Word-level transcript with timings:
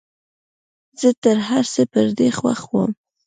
زه 1.01 1.09
تر 1.23 1.37
هرڅه 1.49 1.81
پر 1.91 2.05
دې 2.17 2.29
خوښ 2.37 2.61
وم. 2.69 2.91